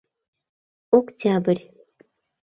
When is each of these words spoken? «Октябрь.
«Октябрь. 0.97 1.61